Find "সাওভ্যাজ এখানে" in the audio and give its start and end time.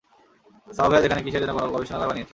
0.67-1.21